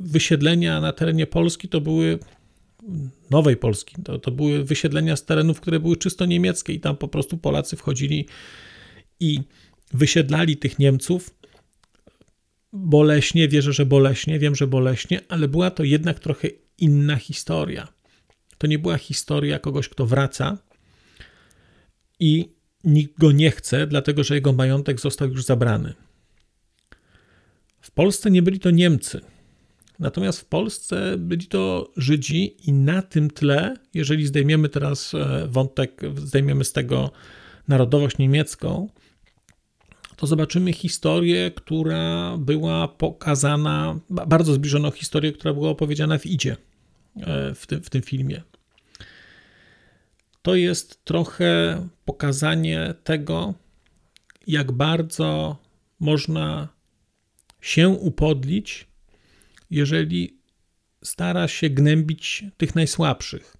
wysiedlenia 0.00 0.80
na 0.80 0.92
terenie 0.92 1.26
Polski 1.26 1.68
to 1.68 1.80
były 1.80 2.18
nowej 3.30 3.56
Polski. 3.56 3.96
To, 4.04 4.18
to 4.18 4.30
były 4.30 4.64
wysiedlenia 4.64 5.16
z 5.16 5.24
terenów, 5.24 5.60
które 5.60 5.80
były 5.80 5.96
czysto 5.96 6.26
niemieckie 6.26 6.72
i 6.72 6.80
tam 6.80 6.96
po 6.96 7.08
prostu 7.08 7.38
Polacy 7.38 7.76
wchodzili 7.76 8.26
i 9.20 9.40
wysiedlali 9.92 10.56
tych 10.56 10.78
Niemców 10.78 11.34
boleśnie, 12.72 13.48
wierzę, 13.48 13.72
że 13.72 13.86
boleśnie, 13.86 14.38
wiem, 14.38 14.54
że 14.54 14.66
boleśnie, 14.66 15.20
ale 15.28 15.48
była 15.48 15.70
to 15.70 15.84
jednak 15.84 16.20
trochę 16.20 16.48
inna 16.78 17.16
historia. 17.16 17.88
To 18.58 18.66
nie 18.66 18.78
była 18.78 18.98
historia 18.98 19.58
kogoś, 19.58 19.88
kto 19.88 20.06
wraca 20.06 20.58
i 22.20 22.48
nikt 22.84 23.18
go 23.18 23.32
nie 23.32 23.50
chce, 23.50 23.86
dlatego 23.86 24.24
że 24.24 24.34
jego 24.34 24.52
majątek 24.52 25.00
został 25.00 25.28
już 25.28 25.44
zabrany. 25.44 25.94
W 27.80 27.90
Polsce 27.90 28.30
nie 28.30 28.42
byli 28.42 28.60
to 28.60 28.70
Niemcy, 28.70 29.20
Natomiast 29.98 30.40
w 30.40 30.44
Polsce 30.44 31.16
byli 31.18 31.46
to 31.46 31.92
Żydzi 31.96 32.56
i 32.68 32.72
na 32.72 33.02
tym 33.02 33.30
tle, 33.30 33.76
jeżeli 33.94 34.26
zdejmiemy 34.26 34.68
teraz 34.68 35.14
e, 35.14 35.46
wątek, 35.48 36.02
zdejmiemy 36.16 36.64
z 36.64 36.72
tego 36.72 37.10
narodowość 37.68 38.18
niemiecką, 38.18 38.88
to 40.16 40.26
zobaczymy 40.26 40.72
historię, 40.72 41.50
która 41.50 42.36
była 42.38 42.88
pokazana, 42.88 44.00
bardzo 44.10 44.52
zbliżoną 44.54 44.90
historię, 44.90 45.32
która 45.32 45.54
była 45.54 45.70
opowiedziana 45.70 46.18
w 46.18 46.26
Idzie, 46.26 46.56
e, 47.16 47.54
w 47.54 47.66
tym, 47.66 47.82
w 47.82 47.90
tym 47.90 48.02
filmie. 48.02 48.42
To 50.42 50.54
jest 50.54 51.04
trochę 51.04 51.80
pokazanie 52.04 52.94
tego, 53.04 53.54
jak 54.46 54.72
bardzo 54.72 55.56
można 56.00 56.68
się 57.60 57.88
upodlić 57.88 58.85
jeżeli 59.70 60.38
stara 61.04 61.48
się 61.48 61.70
gnębić 61.70 62.44
tych 62.56 62.74
najsłabszych. 62.74 63.56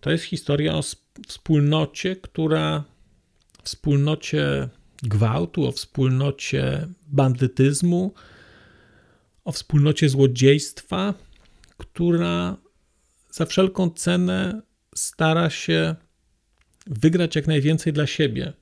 To 0.00 0.10
jest 0.10 0.24
historia 0.24 0.74
o 0.74 0.82
wspólnocie, 1.28 2.16
która 2.16 2.84
wspólnocie 3.62 4.68
gwałtu, 5.02 5.66
o 5.66 5.72
wspólnocie 5.72 6.88
bandytyzmu, 7.06 8.14
o 9.44 9.52
wspólnocie 9.52 10.08
złodziejstwa, 10.08 11.14
która 11.76 12.56
za 13.30 13.46
wszelką 13.46 13.90
cenę 13.90 14.62
stara 14.94 15.50
się 15.50 15.94
wygrać 16.86 17.36
jak 17.36 17.46
najwięcej 17.46 17.92
dla 17.92 18.06
siebie. 18.06 18.52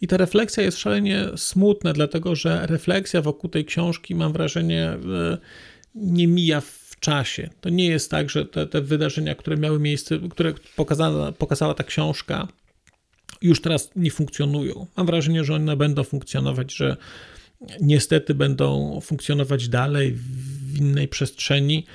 I 0.00 0.06
ta 0.06 0.16
refleksja 0.16 0.62
jest 0.62 0.78
szalenie 0.78 1.24
smutna, 1.36 1.92
dlatego 1.92 2.34
że 2.34 2.66
refleksja 2.66 3.22
wokół 3.22 3.50
tej 3.50 3.64
książki, 3.64 4.14
mam 4.14 4.32
wrażenie, 4.32 4.98
nie 5.96 6.28
mija 6.28 6.60
w 6.60 6.96
czasie. 7.00 7.50
To 7.60 7.68
nie 7.68 7.86
jest 7.86 8.10
tak, 8.10 8.30
że 8.30 8.46
te, 8.46 8.66
te 8.66 8.80
wydarzenia, 8.80 9.34
które 9.34 9.56
miały 9.56 9.80
miejsce, 9.80 10.18
które 10.30 10.54
pokazała, 10.76 11.32
pokazała 11.32 11.74
ta 11.74 11.84
książka, 11.84 12.48
już 13.42 13.60
teraz 13.60 13.90
nie 13.96 14.10
funkcjonują. 14.10 14.86
Mam 14.96 15.06
wrażenie, 15.06 15.44
że 15.44 15.54
one 15.54 15.76
będą 15.76 16.04
funkcjonować, 16.04 16.74
że 16.74 16.96
niestety 17.80 18.34
będą 18.34 19.00
funkcjonować 19.00 19.68
dalej 19.68 20.12
w 20.12 20.78
innej 20.78 21.08
przestrzeni, 21.08 21.86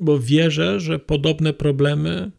bo 0.00 0.18
wierzę, 0.18 0.80
że 0.80 0.98
podobne 0.98 1.52
problemy 1.52 2.30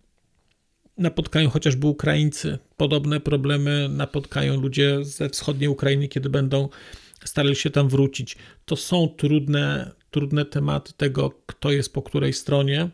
napotkają 0.98 1.50
chociażby 1.50 1.88
Ukraińcy, 1.88 2.58
podobne 2.78 3.20
problemy 3.20 3.90
napotkają 3.92 4.62
ludzie 4.62 5.06
ze 5.06 5.30
wschodniej 5.30 5.70
Ukrainy, 5.70 6.08
kiedy 6.08 6.30
będą 6.30 6.70
starali 7.26 7.56
się 7.56 7.70
tam 7.70 7.90
wrócić. 7.90 8.36
To 8.66 8.76
są 8.76 9.08
trudne, 9.08 9.92
trudne 10.18 10.46
tematy 10.46 10.94
tego, 10.98 11.32
kto 11.46 11.72
jest 11.72 11.94
po 11.94 12.02
której 12.02 12.34
stronie. 12.34 12.90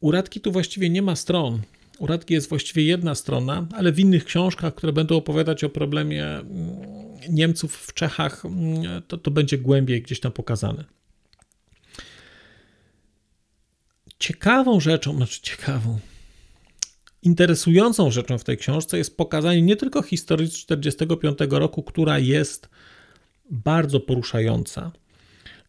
U 0.00 0.10
Radki 0.10 0.40
tu 0.40 0.52
właściwie 0.52 0.90
nie 0.90 1.02
ma 1.02 1.16
stron. 1.16 1.60
U 1.98 2.06
Radki 2.06 2.34
jest 2.34 2.48
właściwie 2.48 2.82
jedna 2.82 3.14
strona, 3.14 3.66
ale 3.72 3.92
w 3.92 3.98
innych 3.98 4.24
książkach, 4.24 4.74
które 4.74 4.92
będą 4.92 5.16
opowiadać 5.16 5.64
o 5.64 5.68
problemie 5.68 6.24
mm, 6.26 6.46
Niemców 7.28 7.76
w 7.76 7.94
Czechach, 7.94 8.44
mm, 8.44 9.02
to, 9.08 9.18
to 9.18 9.30
będzie 9.30 9.58
głębiej 9.58 10.02
gdzieś 10.02 10.20
tam 10.20 10.32
pokazane. 10.32 10.84
Ciekawą 14.18 14.80
rzeczą, 14.80 15.16
znaczy 15.16 15.40
ciekawą, 15.42 15.98
interesującą 17.22 18.10
rzeczą 18.10 18.38
w 18.38 18.44
tej 18.44 18.56
książce 18.56 18.98
jest 18.98 19.16
pokazanie 19.16 19.62
nie 19.62 19.76
tylko 19.76 20.02
historii 20.02 20.46
z 20.46 20.66
1945 20.66 21.38
roku, 21.50 21.82
która 21.82 22.18
jest 22.18 22.68
bardzo 23.50 24.00
poruszająca 24.00 24.92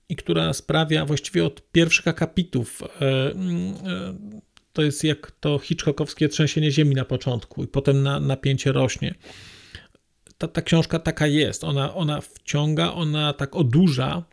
i 0.09 0.15
która 0.15 0.53
sprawia 0.53 1.05
właściwie 1.05 1.45
od 1.45 1.71
pierwszych 1.71 2.07
akapitów. 2.07 2.81
E, 2.83 3.05
e, 3.05 3.33
to 4.73 4.81
jest 4.81 5.03
jak 5.03 5.31
to 5.31 5.59
Hitchcockowskie 5.59 6.29
trzęsienie 6.29 6.71
ziemi 6.71 6.95
na 6.95 7.05
początku 7.05 7.63
i 7.63 7.67
potem 7.67 8.03
na, 8.03 8.19
napięcie 8.19 8.71
rośnie. 8.71 9.15
Ta, 10.37 10.47
ta 10.47 10.61
książka 10.61 10.99
taka 10.99 11.27
jest. 11.27 11.63
Ona, 11.63 11.93
ona 11.93 12.21
wciąga, 12.21 12.93
ona 12.93 13.33
tak 13.33 13.55
odurza 13.55 14.23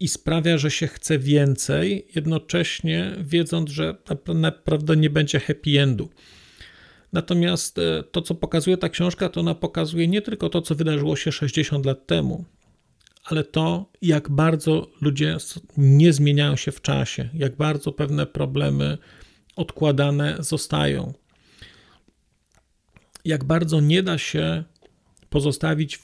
i 0.00 0.08
sprawia, 0.08 0.58
że 0.58 0.70
się 0.70 0.86
chce 0.86 1.18
więcej, 1.18 2.06
jednocześnie 2.14 3.12
wiedząc, 3.20 3.70
że 3.70 3.96
naprawdę 4.34 4.96
nie 4.96 5.10
będzie 5.10 5.40
happy 5.40 5.80
endu. 5.80 6.10
Natomiast 7.12 7.78
e, 7.78 8.02
to, 8.02 8.22
co 8.22 8.34
pokazuje 8.34 8.76
ta 8.76 8.88
książka, 8.88 9.28
to 9.28 9.40
ona 9.40 9.54
pokazuje 9.54 10.08
nie 10.08 10.22
tylko 10.22 10.48
to, 10.48 10.62
co 10.62 10.74
wydarzyło 10.74 11.16
się 11.16 11.32
60 11.32 11.86
lat 11.86 12.06
temu, 12.06 12.44
ale 13.26 13.44
to, 13.44 13.90
jak 14.02 14.30
bardzo 14.30 14.90
ludzie 15.00 15.36
nie 15.76 16.12
zmieniają 16.12 16.56
się 16.56 16.72
w 16.72 16.82
czasie, 16.82 17.28
jak 17.34 17.56
bardzo 17.56 17.92
pewne 17.92 18.26
problemy 18.26 18.98
odkładane 19.56 20.36
zostają, 20.38 21.12
jak 23.24 23.44
bardzo 23.44 23.80
nie 23.80 24.02
da 24.02 24.18
się 24.18 24.64
pozostawić 25.30 25.96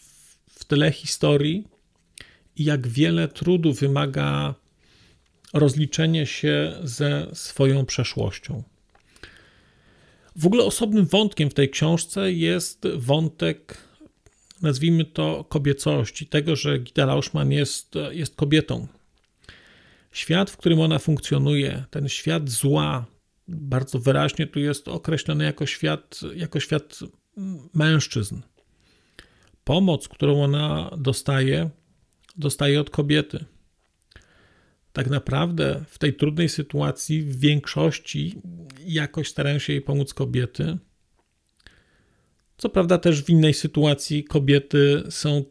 w 0.51 0.65
tyle 0.65 0.93
historii 0.93 1.69
i 2.57 2.65
jak 2.65 2.89
wiele 2.89 3.29
trudu 3.29 3.73
wymaga 3.73 4.55
rozliczenie 5.53 6.27
się 6.27 6.73
ze 6.83 7.27
swoją 7.33 7.87
przeszłością. 7.87 8.63
W 10.37 10.47
ogóle 10.47 10.65
osobnym 10.65 11.07
wątkiem 11.07 11.51
w 11.51 11.55
tej 11.55 11.71
książce 11.71 12.33
jest 12.33 12.87
wątek, 12.97 13.79
nazwijmy 14.63 15.05
to, 15.05 15.45
kobiecości, 15.45 16.27
tego, 16.27 16.57
że 16.57 16.79
Gita 16.79 17.07
Lauschman 17.07 17.53
jest, 17.53 17.95
jest 18.11 18.37
kobietą. 18.37 18.87
Świat, 20.13 20.51
w 20.51 20.57
którym 20.57 20.81
ona 20.81 20.99
funkcjonuje, 20.99 21.85
ten 21.91 22.09
świat 22.09 22.51
zła, 22.51 23.07
bardzo 23.49 23.99
wyraźnie 23.99 24.47
tu 24.47 24.61
jest 24.61 24.89
określony 24.89 25.45
jako 25.45 25.67
świat, 25.67 26.21
jako 26.35 26.61
świat 26.61 26.99
mężczyzn. 27.75 28.41
Pomoc, 29.65 30.09
którą 30.09 30.43
ona 30.43 30.91
dostaje, 30.99 31.71
dostaje 32.37 32.81
od 32.81 32.91
kobiety. 32.91 33.45
Tak 34.93 35.11
naprawdę 35.11 35.85
w 35.89 35.99
tej 35.99 36.15
trudnej 36.15 36.49
sytuacji 36.49 37.23
w 37.23 37.41
większości 37.41 38.35
jakoś 38.87 39.29
starają 39.29 39.59
się 39.59 39.73
jej 39.73 39.83
pomóc 39.83 40.15
kobiety. 40.15 40.79
Co 42.63 42.69
prawda, 42.69 42.99
też 42.99 43.23
w 43.23 43.31
innej 43.31 43.55
sytuacji 43.55 44.25
kobiety 44.25 45.03
są 45.11 45.45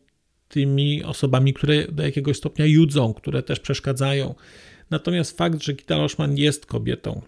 tymi 0.47 1.03
osobami, 1.03 1.53
które 1.53 1.87
do 1.87 2.03
jakiegoś 2.03 2.37
stopnia 2.37 2.65
judzą, 2.65 3.13
które 3.13 3.43
też 3.43 3.59
przeszkadzają. 3.59 4.35
Natomiast 4.89 5.37
fakt, 5.37 5.63
że 5.63 5.73
Gita 5.73 5.97
Loszman 5.97 6.37
jest 6.37 6.65
kobietą 6.65 7.21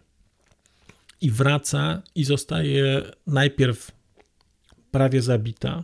i 1.22 1.32
wraca 1.32 2.02
i 2.16 2.24
zostaje 2.24 3.02
najpierw 3.28 3.92
prawie 4.92 5.22
zabita, 5.22 5.84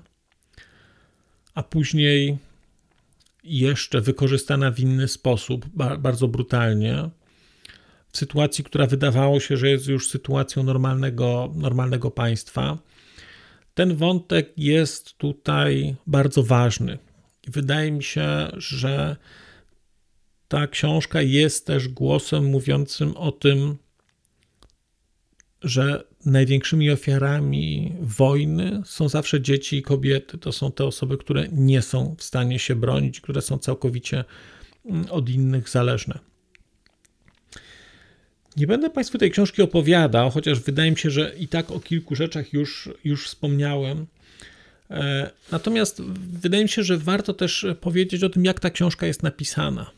a 1.54 1.64
później 1.64 2.38
jeszcze 3.44 4.02
wykorzystana 4.02 4.72
w 4.72 4.80
inny 4.80 5.08
sposób, 5.08 5.66
bardzo 6.00 6.28
brutalnie, 6.28 7.10
w 8.12 8.18
sytuacji, 8.18 8.64
która 8.64 8.88
wydawało 8.88 9.40
się, 9.40 9.58
że 9.58 9.70
jest 9.70 9.88
już 9.88 10.10
sytuacją 10.10 10.64
normalnego, 10.64 11.54
normalnego 11.56 12.12
państwa. 12.12 12.78
Ten 13.80 13.96
wątek 13.96 14.54
jest 14.58 15.18
tutaj 15.18 15.96
bardzo 16.08 16.44
ważny. 16.44 16.98
Wydaje 17.48 17.92
mi 17.92 18.04
się, 18.04 18.48
że 18.58 19.16
ta 20.48 20.68
książka 20.68 21.22
jest 21.22 21.66
też 21.68 21.88
głosem 21.88 22.46
mówiącym 22.46 23.18
o 23.18 23.32
tym, 23.32 23.78
że 25.62 26.04
największymi 26.26 26.92
ofiarami 26.92 27.94
wojny 28.02 28.82
są 28.86 29.10
zawsze 29.10 29.42
dzieci 29.42 29.78
i 29.78 29.82
kobiety. 29.82 30.38
To 30.38 30.52
są 30.52 30.72
te 30.72 30.86
osoby, 30.86 31.18
które 31.18 31.48
nie 31.52 31.82
są 31.82 32.16
w 32.18 32.24
stanie 32.24 32.60
się 32.60 32.76
bronić, 32.76 33.22
które 33.22 33.42
są 33.42 33.58
całkowicie 33.58 34.24
mm, 34.86 35.06
od 35.10 35.30
innych 35.30 35.70
zależne. 35.70 36.20
Nie 38.60 38.68
będę 38.68 38.90
Państwu 38.90 39.18
tej 39.18 39.32
książki 39.32 39.62
opowiadał, 39.62 40.30
chociaż 40.30 40.60
wydaje 40.60 40.92
mi 40.92 40.98
się, 40.98 41.10
że 41.10 41.34
i 41.40 41.48
tak 41.48 41.72
o 41.72 41.80
kilku 41.80 42.16
rzeczach 42.16 42.54
już, 42.54 42.90
już 43.04 43.28
wspomniałem. 43.28 44.06
E, 44.90 45.32
natomiast 45.52 46.02
wydaje 46.42 46.64
mi 46.64 46.70
się, 46.70 46.84
że 46.84 46.98
warto 46.98 47.34
też 47.34 47.66
powiedzieć 47.82 48.24
o 48.24 48.30
tym, 48.30 48.46
jak 48.46 48.60
ta 48.60 48.70
książka 48.70 49.08
jest 49.08 49.24
napisana. 49.24 49.92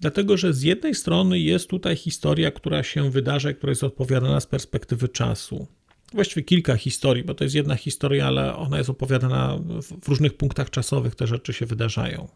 Dlatego, 0.00 0.36
że 0.36 0.52
z 0.52 0.62
jednej 0.62 0.94
strony 0.94 1.38
jest 1.38 1.68
tutaj 1.68 1.96
historia, 1.96 2.50
która 2.50 2.82
się 2.82 3.10
wydarza, 3.10 3.52
która 3.52 3.70
jest 3.70 3.84
odpowiadana 3.84 4.40
z 4.40 4.46
perspektywy 4.46 5.08
czasu. 5.08 5.66
Właściwie 6.12 6.42
kilka 6.42 6.76
historii, 6.76 7.24
bo 7.24 7.34
to 7.34 7.44
jest 7.44 7.56
jedna 7.56 7.74
historia, 7.74 8.26
ale 8.26 8.56
ona 8.56 8.78
jest 8.78 8.90
opowiadana 8.90 9.58
w 10.02 10.08
różnych 10.08 10.36
punktach 10.36 10.70
czasowych, 10.70 11.14
te 11.14 11.26
rzeczy 11.26 11.52
się 11.52 11.66
wydarzają. 11.66 12.28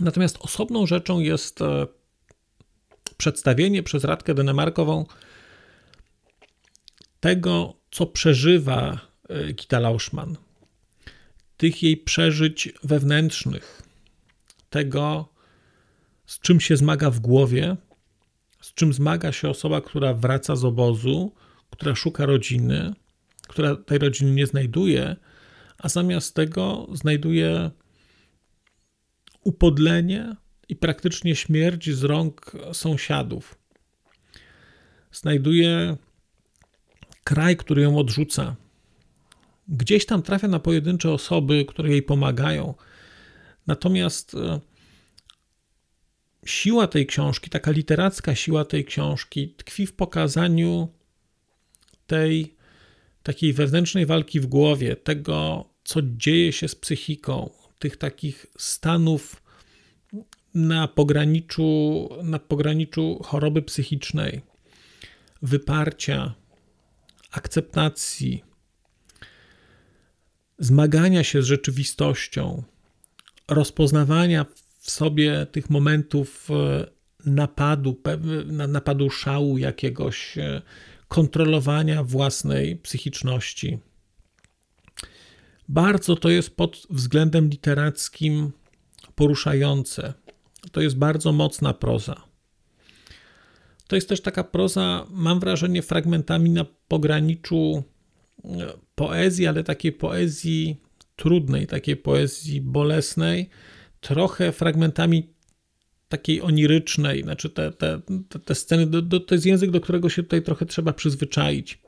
Natomiast 0.00 0.38
osobną 0.40 0.86
rzeczą 0.86 1.20
jest 1.20 1.60
e, 1.62 1.86
przedstawienie 3.16 3.82
przez 3.82 4.04
Radkę 4.04 4.34
Denemarkową 4.34 5.06
tego, 7.20 7.74
co 7.90 8.06
przeżywa 8.06 8.98
e, 9.28 9.52
Gita 9.52 9.80
Lauschman, 9.80 10.36
tych 11.56 11.82
jej 11.82 11.96
przeżyć 11.96 12.72
wewnętrznych, 12.82 13.82
tego, 14.70 15.28
z 16.26 16.40
czym 16.40 16.60
się 16.60 16.76
zmaga 16.76 17.10
w 17.10 17.20
głowie, 17.20 17.76
z 18.60 18.74
czym 18.74 18.92
zmaga 18.92 19.32
się 19.32 19.48
osoba, 19.48 19.80
która 19.80 20.14
wraca 20.14 20.56
z 20.56 20.64
obozu, 20.64 21.34
która 21.70 21.94
szuka 21.94 22.26
rodziny, 22.26 22.94
która 23.48 23.76
tej 23.76 23.98
rodziny 23.98 24.30
nie 24.30 24.46
znajduje, 24.46 25.16
a 25.78 25.88
zamiast 25.88 26.34
tego 26.34 26.86
znajduje 26.92 27.70
upodlenie 29.44 30.36
i 30.68 30.76
praktycznie 30.76 31.36
śmierć 31.36 31.90
z 31.90 32.04
rąk 32.04 32.52
sąsiadów. 32.72 33.58
Znajduje 35.12 35.96
kraj, 37.24 37.56
który 37.56 37.82
ją 37.82 37.98
odrzuca. 37.98 38.56
Gdzieś 39.68 40.06
tam 40.06 40.22
trafia 40.22 40.48
na 40.48 40.58
pojedyncze 40.58 41.10
osoby, 41.10 41.64
które 41.68 41.90
jej 41.90 42.02
pomagają. 42.02 42.74
Natomiast 43.66 44.34
e, 44.34 44.60
siła 46.46 46.86
tej 46.86 47.06
książki, 47.06 47.50
taka 47.50 47.70
literacka 47.70 48.34
siła 48.34 48.64
tej 48.64 48.84
książki 48.84 49.48
tkwi 49.48 49.86
w 49.86 49.92
pokazaniu 49.92 50.88
tej 52.06 52.54
takiej 53.22 53.52
wewnętrznej 53.52 54.06
walki 54.06 54.40
w 54.40 54.46
głowie, 54.46 54.96
tego, 54.96 55.64
co 55.84 56.00
dzieje 56.02 56.52
się 56.52 56.68
z 56.68 56.74
psychiką, 56.74 57.50
tych 57.78 57.96
takich 57.96 58.46
stanów 58.58 59.43
na 60.54 60.88
pograniczu, 60.88 62.08
na 62.22 62.38
pograniczu 62.38 63.20
choroby 63.24 63.62
psychicznej, 63.62 64.40
wyparcia, 65.42 66.34
akceptacji, 67.30 68.44
zmagania 70.58 71.24
się 71.24 71.42
z 71.42 71.46
rzeczywistością, 71.46 72.62
rozpoznawania 73.48 74.46
w 74.78 74.90
sobie 74.90 75.46
tych 75.46 75.70
momentów 75.70 76.48
e, 76.50 76.86
napadu, 77.26 78.00
napadu 78.68 79.10
szału 79.10 79.58
jakiegoś, 79.58 80.38
e, 80.38 80.62
kontrolowania 81.08 82.04
własnej 82.04 82.76
psychiczności. 82.76 83.78
Bardzo 85.68 86.16
to 86.16 86.30
jest 86.30 86.56
pod 86.56 86.86
względem 86.90 87.48
literackim 87.48 88.52
poruszające. 89.14 90.14
To 90.72 90.80
jest 90.80 90.96
bardzo 90.96 91.32
mocna 91.32 91.74
proza. 91.74 92.22
To 93.86 93.96
jest 93.96 94.08
też 94.08 94.20
taka 94.20 94.44
proza, 94.44 95.06
mam 95.10 95.40
wrażenie, 95.40 95.82
fragmentami 95.82 96.50
na 96.50 96.66
pograniczu 96.88 97.82
e, 98.44 98.48
poezji, 98.94 99.46
ale 99.46 99.64
takiej 99.64 99.92
poezji 99.92 100.76
trudnej, 101.16 101.66
takiej 101.66 101.96
poezji 101.96 102.60
bolesnej, 102.60 103.50
trochę 104.00 104.52
fragmentami 104.52 105.34
takiej 106.08 106.42
onirycznej, 106.42 107.22
znaczy 107.22 107.50
te, 107.50 107.72
te, 107.72 108.00
te, 108.28 108.38
te 108.38 108.54
sceny, 108.54 108.86
do, 108.86 109.02
do, 109.02 109.20
to 109.20 109.34
jest 109.34 109.46
język, 109.46 109.70
do 109.70 109.80
którego 109.80 110.08
się 110.08 110.22
tutaj 110.22 110.42
trochę 110.42 110.66
trzeba 110.66 110.92
przyzwyczaić. 110.92 111.78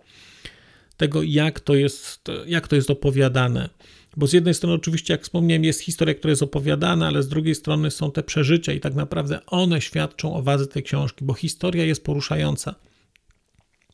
Tego, 0.97 1.23
jak 1.23 1.61
to 1.61 1.75
jest, 1.75 2.29
jak 2.47 2.69
to 2.69 2.77
jest 2.77 2.91
opowiadane. 2.91 3.69
Bo 4.17 4.27
z 4.27 4.33
jednej 4.33 4.55
strony, 4.55 4.75
oczywiście, 4.75 5.15
jak 5.15 5.23
wspomniałem, 5.23 5.65
jest 5.65 5.81
historia, 5.81 6.15
która 6.15 6.31
jest 6.31 6.43
opowiadana, 6.43 7.07
ale 7.07 7.23
z 7.23 7.29
drugiej 7.29 7.55
strony 7.55 7.91
są 7.91 8.13
te 8.13 8.23
przeżycia, 8.23 8.73
i 8.73 8.81
tak 8.81 8.95
naprawdę 8.95 9.47
one 9.47 9.81
świadczą 9.81 10.35
o 10.35 10.43
wadze 10.43 10.67
tej 10.67 10.83
książki, 10.83 11.25
bo 11.25 11.35
historia 11.35 11.85
jest 11.85 12.05
poruszająca 12.05 12.75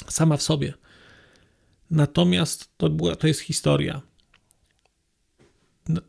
sama 0.09 0.37
w 0.37 0.43
sobie. 0.43 0.75
Natomiast 1.91 2.77
to, 2.77 2.91
była, 2.91 3.17
to 3.17 3.27
jest 3.27 3.41
historia. 3.41 4.03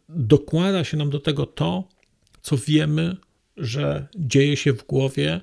Dokłada 0.10 0.84
się 0.84 0.98
nam 0.98 1.10
do 1.10 1.20
tego 1.20 1.46
to, 1.46 1.90
co 2.42 2.58
wiemy, 2.58 3.18
że 3.58 4.08
dzieje 4.16 4.58
się 4.58 4.74
w 4.74 4.86
głowie, 4.86 5.42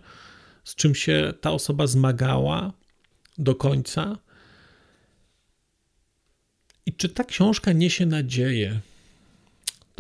z 0.65 0.75
czym 0.75 0.95
się 0.95 1.35
ta 1.41 1.53
osoba 1.53 1.87
zmagała 1.87 2.73
do 3.39 3.55
końca. 3.55 4.19
I 6.87 6.93
czy 6.93 7.09
ta 7.09 7.25
książka 7.25 7.73
niesie 7.73 8.07
nadzieję? 8.07 8.81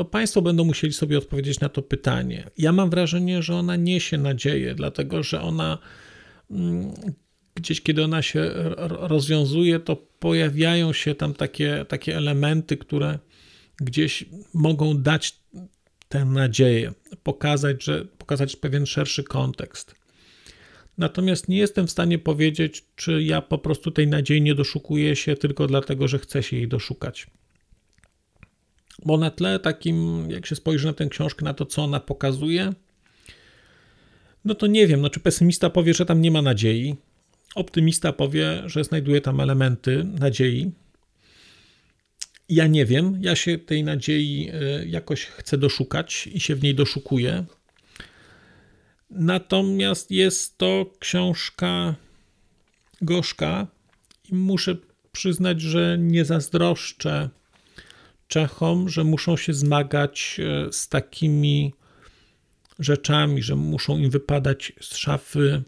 to 0.00 0.04
Państwo 0.04 0.42
będą 0.42 0.64
musieli 0.64 0.92
sobie 0.92 1.18
odpowiedzieć 1.18 1.60
na 1.60 1.68
to 1.68 1.82
pytanie. 1.82 2.50
Ja 2.58 2.72
mam 2.72 2.90
wrażenie, 2.90 3.42
że 3.42 3.54
ona 3.54 3.76
niesie 3.76 4.18
nadzieję, 4.18 4.74
dlatego 4.74 5.22
że 5.22 5.42
ona 5.42 5.78
mm, 6.50 6.92
gdzieś, 7.54 7.80
kiedy 7.80 8.04
ona 8.04 8.22
się 8.22 8.50
rozwiązuje, 8.88 9.80
to 9.80 9.96
pojawiają 9.96 10.92
się 10.92 11.14
tam 11.14 11.34
takie, 11.34 11.84
takie 11.88 12.16
elementy, 12.16 12.76
które 12.76 13.18
gdzieś 13.76 14.24
mogą 14.54 15.02
dać 15.02 15.38
tę 16.08 16.24
nadzieję, 16.24 16.92
pokazać, 17.22 17.84
że, 17.84 18.04
pokazać 18.04 18.56
pewien 18.56 18.86
szerszy 18.86 19.24
kontekst. 19.24 19.94
Natomiast 20.98 21.48
nie 21.48 21.58
jestem 21.58 21.86
w 21.86 21.90
stanie 21.90 22.18
powiedzieć, 22.18 22.84
czy 22.96 23.22
ja 23.22 23.42
po 23.42 23.58
prostu 23.58 23.90
tej 23.90 24.06
nadziei 24.08 24.42
nie 24.42 24.54
doszukuję 24.54 25.16
się 25.16 25.36
tylko 25.36 25.66
dlatego, 25.66 26.08
że 26.08 26.18
chcę 26.18 26.42
się 26.42 26.56
jej 26.56 26.68
doszukać. 26.68 27.26
Bo 29.04 29.16
na 29.16 29.30
tle 29.30 29.58
takim, 29.58 30.30
jak 30.30 30.46
się 30.46 30.56
spojrzy 30.56 30.86
na 30.86 30.92
tę 30.92 31.06
książkę, 31.06 31.44
na 31.44 31.54
to, 31.54 31.66
co 31.66 31.84
ona 31.84 32.00
pokazuje, 32.00 32.72
no 34.44 34.54
to 34.54 34.66
nie 34.66 34.86
wiem, 34.86 35.00
no 35.00 35.10
czy 35.10 35.20
pesymista 35.20 35.70
powie, 35.70 35.94
że 35.94 36.06
tam 36.06 36.20
nie 36.20 36.30
ma 36.30 36.42
nadziei, 36.42 36.96
optymista 37.54 38.12
powie, 38.12 38.62
że 38.66 38.84
znajduje 38.84 39.20
tam 39.20 39.40
elementy 39.40 40.04
nadziei. 40.04 40.70
Ja 42.48 42.66
nie 42.66 42.86
wiem, 42.86 43.18
ja 43.20 43.36
się 43.36 43.58
tej 43.58 43.84
nadziei 43.84 44.50
e, 44.52 44.86
jakoś 44.86 45.24
chcę 45.24 45.58
doszukać 45.58 46.26
i 46.32 46.40
się 46.40 46.54
w 46.54 46.62
niej 46.62 46.74
doszukuję. 46.74 47.44
Natomiast 49.10 50.10
jest 50.10 50.58
to 50.58 50.86
książka 50.98 51.94
gorzka 53.02 53.66
i 54.28 54.34
muszę 54.34 54.76
przyznać, 55.12 55.60
że 55.60 55.96
nie 55.98 56.24
zazdroszczę 56.24 57.30
Czechom, 58.28 58.88
że 58.88 59.04
muszą 59.04 59.36
się 59.36 59.54
zmagać 59.54 60.40
e, 60.40 60.72
z 60.72 60.88
takimi 60.88 61.74
rzeczami, 62.78 63.42
że 63.42 63.56
muszą 63.56 63.98
im 63.98 64.10
wypadać 64.10 64.72
z 64.80 64.96
szafy 64.96 65.62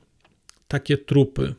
takie 0.68 0.98
trupy. 0.98 1.54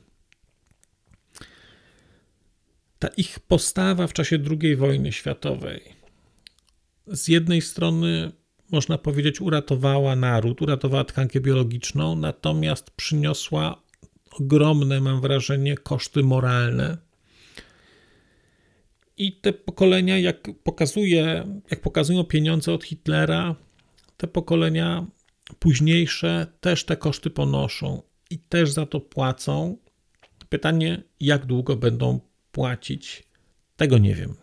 Ta 2.99 3.07
ich 3.07 3.39
postawa 3.39 4.07
w 4.07 4.13
czasie 4.13 4.39
II 4.61 4.75
wojny 4.75 5.11
światowej 5.11 5.81
z 7.07 7.27
jednej 7.27 7.61
strony 7.61 8.31
można 8.73 8.97
powiedzieć, 8.97 9.41
uratowała 9.41 10.15
naród, 10.15 10.61
uratowała 10.61 11.03
tkankę 11.03 11.39
biologiczną, 11.39 12.15
natomiast 12.15 12.91
przyniosła 12.91 13.81
ogromne, 14.31 15.01
mam 15.01 15.21
wrażenie, 15.21 15.77
koszty 15.77 16.23
moralne. 16.23 16.97
I 19.17 19.39
te 19.39 19.53
pokolenia, 19.53 20.19
jak, 20.19 20.49
pokazuje, 20.63 21.43
jak 21.71 21.81
pokazują 21.81 22.23
pieniądze 22.23 22.73
od 22.73 22.83
Hitlera, 22.83 23.55
te 24.17 24.27
pokolenia 24.27 25.07
późniejsze 25.59 26.47
też 26.61 26.85
te 26.85 26.97
koszty 26.97 27.29
ponoszą 27.29 28.01
i 28.29 28.39
też 28.39 28.71
za 28.71 28.85
to 28.85 28.99
płacą. 28.99 29.77
Pytanie, 30.49 31.03
jak 31.19 31.45
długo 31.45 31.75
będą 31.75 32.19
płacić, 32.51 33.23
tego 33.75 33.97
nie 33.97 34.15
wiem. 34.15 34.42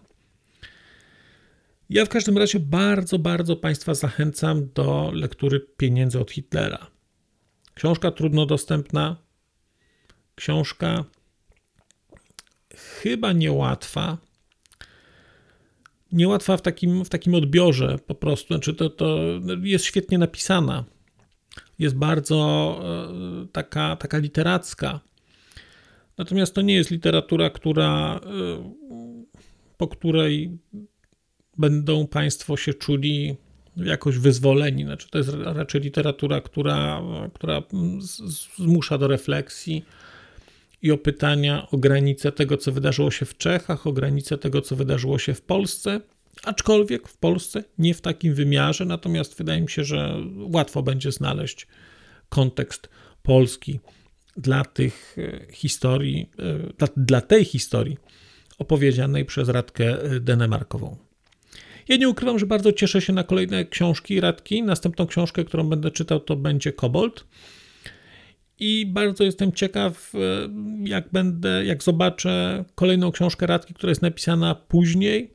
Ja 1.91 2.05
w 2.05 2.09
każdym 2.09 2.39
razie 2.39 2.61
bardzo, 2.61 3.19
bardzo 3.19 3.57
Państwa 3.57 3.95
zachęcam 3.95 4.69
do 4.75 5.11
lektury 5.15 5.61
Pieniędzy 5.77 6.21
od 6.21 6.31
Hitlera. 6.31 6.87
Książka 7.75 8.11
trudno 8.11 8.47
dostępna, 8.47 9.17
książka 10.35 11.05
chyba 12.75 13.33
niełatwa. 13.33 14.19
Niełatwa 16.13 16.57
w 16.57 16.63
takim, 16.63 17.05
w 17.05 17.09
takim 17.09 17.35
odbiorze 17.35 17.99
po 18.07 18.15
prostu. 18.15 18.55
Znaczy 18.55 18.75
to, 18.75 18.91
to 18.91 19.19
jest 19.63 19.85
świetnie 19.85 20.19
napisana. 20.19 20.85
Jest 21.79 21.97
bardzo 21.97 22.81
e, 22.85 23.47
taka, 23.53 23.97
taka 23.97 24.19
literacka. 24.19 25.01
Natomiast 26.19 26.55
to 26.55 26.63
nie 26.63 26.75
jest 26.75 26.91
literatura, 26.91 27.51
która, 27.51 28.21
e, 28.25 28.73
po 29.77 29.89
której 29.89 30.59
będą 31.61 32.07
Państwo 32.07 32.57
się 32.57 32.75
czuli 32.75 33.37
jakoś 33.77 34.19
wyzwoleni. 34.19 34.85
Znaczy, 34.85 35.09
to 35.11 35.19
jest 35.19 35.31
raczej 35.45 35.81
literatura, 35.81 36.41
która, 36.41 37.03
która 37.35 37.63
zmusza 38.59 38.99
do 38.99 39.09
refleksji 39.09 39.85
i 40.83 40.91
o 40.91 40.99
pytania 40.99 41.67
o 41.71 41.79
granice 41.79 42.33
tego, 42.33 42.57
co 42.57 42.73
wydarzyło 42.73 43.11
się 43.11 43.27
w 43.27 43.37
Czechach, 43.37 43.87
o 43.87 43.93
granice 43.93 44.39
tego, 44.39 44.61
co 44.61 44.77
wydarzyło 44.77 45.19
się 45.19 45.35
w 45.35 45.43
Polsce. 45.43 46.01
Aczkolwiek 46.45 47.09
w 47.09 47.17
Polsce 47.17 47.65
nie 47.79 47.95
w 47.95 48.01
takim 48.01 48.35
wymiarze, 48.35 48.85
natomiast 48.85 49.39
wydaje 49.39 49.61
mi 49.61 49.71
się, 49.71 49.85
że 49.85 50.17
łatwo 50.37 50.83
będzie 50.83 51.13
znaleźć 51.13 51.67
kontekst 52.29 52.89
polski 53.23 53.81
dla 54.37 54.65
tych 54.65 55.17
e, 55.19 55.53
historii, 55.53 56.31
e, 56.39 56.73
dla, 56.79 56.89
dla 56.97 57.21
tej 57.21 57.45
historii 57.45 57.97
opowiedzianej 58.59 59.25
przez 59.25 59.49
Radkę 59.49 59.99
Denemarkową. 60.21 61.10
Ja 61.91 61.97
nie 61.97 62.09
ukrywam, 62.09 62.39
że 62.39 62.47
bardzo 62.47 62.73
cieszę 62.73 63.01
się 63.01 63.13
na 63.13 63.25
kolejne 63.25 63.65
książki 63.65 64.21
Radki. 64.21 64.63
Następną 64.63 65.07
książkę, 65.07 65.45
którą 65.45 65.69
będę 65.69 65.91
czytał, 65.91 66.21
to 66.21 66.37
będzie 66.37 66.73
Kobold. 66.73 67.27
I 68.59 68.87
bardzo 68.87 69.25
jestem 69.25 69.53
ciekaw, 69.53 70.13
e, 70.15 70.19
jak 70.85 71.09
będę, 71.13 71.65
jak 71.65 71.83
zobaczę 71.83 72.65
kolejną 72.75 73.13
książkę 73.13 73.47
Radki, 73.47 73.75
która 73.75 73.91
jest 73.91 74.03
napisana 74.03 74.55
później. 74.55 75.35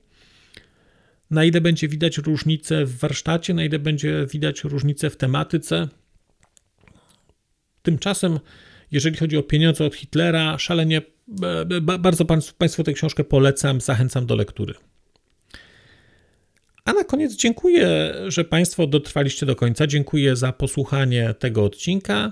Na 1.32 1.46
ile 1.46 1.62
będzie 1.62 1.88
widać 1.88 2.18
różnice 2.18 2.86
w 2.86 2.98
warsztacie, 3.00 3.54
na 3.54 3.65
ile 3.65 3.80
będzie 3.80 4.26
widać 4.32 4.63
różnice 4.63 5.10
w 5.10 5.18
tematyce. 5.18 5.88
Tymczasem, 7.82 8.39
jeżeli 8.91 9.18
chodzi 9.18 9.38
o 9.38 9.44
pieniądze 9.44 9.86
od 9.86 9.96
Hitlera, 9.96 10.58
szalenie 10.58 11.02
e, 11.44 11.82
bardzo 11.82 12.26
Państwu 12.58 12.84
tę 12.84 12.94
książkę 12.94 13.24
polecam, 13.24 13.82
zachęcam 13.82 14.26
do 14.26 14.36
lektury. 14.36 14.74
A 16.86 16.93
na 16.93 17.04
koniec 17.04 17.36
dziękuję, 17.36 18.13
że 18.28 18.43
Państwo 18.43 18.88
dotrwaliście 18.88 19.45
do 19.45 19.56
końca. 19.56 19.88
Dziękuję 19.88 20.36
za 20.36 20.54
posłuchanie 20.54 21.34
tego 21.39 21.63
odcinka 21.63 22.32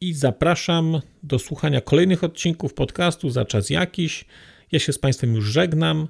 i 0.00 0.14
zapraszam 0.14 1.00
do 1.22 1.38
słuchania 1.38 1.80
kolejnych 1.80 2.24
odcinków 2.24 2.74
podcastu 2.74 3.30
za 3.30 3.44
czas 3.44 3.70
jakiś. 3.70 4.24
Ja 4.72 4.78
się 4.78 4.92
z 4.92 4.98
Państwem 4.98 5.34
już 5.34 5.44
żegnam. 5.44 6.08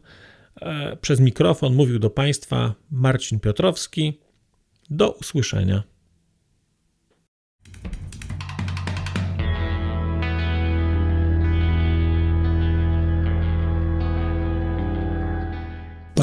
E, 0.61 0.97
przez 0.97 1.21
mikrofon 1.21 1.75
mówił 1.75 1.99
do 1.99 2.11
Państwa 2.11 2.75
Marcin 2.91 3.41
Piotrowski. 3.41 4.21
Do 4.91 5.11
usłyszenia. 5.11 5.83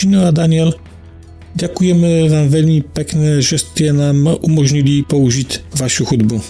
Shino 0.00 0.26
a 0.26 0.30
Daniel, 0.30 0.74
děkujeme 1.54 2.28
vám 2.28 2.48
velmi 2.48 2.80
pekne, 2.80 3.42
že 3.42 3.58
jste 3.58 3.92
nám 3.92 4.36
umožnili 4.40 5.02
použít 5.02 5.64
vašu 5.80 6.04
hudbu. 6.04 6.42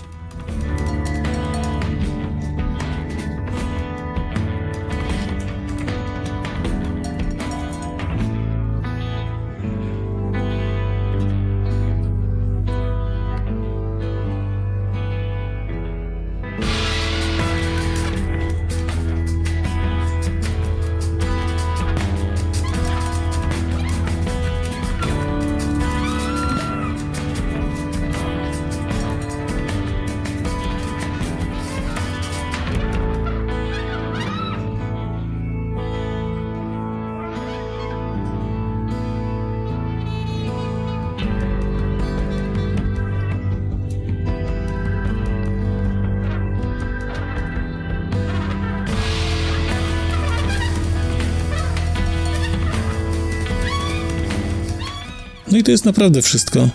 To 55.71 55.73
jest 55.73 55.85
naprawdę 55.85 56.23
wszystko. 56.23 56.69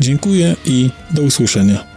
Dziękuję 0.00 0.56
i 0.64 0.90
do 1.10 1.22
usłyszenia. 1.22 1.91